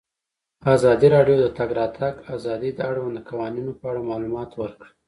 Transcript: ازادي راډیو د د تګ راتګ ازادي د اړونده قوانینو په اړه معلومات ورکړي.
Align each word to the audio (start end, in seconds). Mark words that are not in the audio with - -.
ازادي 0.75 1.07
راډیو 1.15 1.35
د 1.39 1.41
د 1.43 1.45
تګ 1.57 1.69
راتګ 1.79 2.13
ازادي 2.35 2.69
د 2.73 2.79
اړونده 2.89 3.21
قوانینو 3.29 3.71
په 3.79 3.85
اړه 3.91 4.01
معلومات 4.11 4.49
ورکړي. 4.55 4.91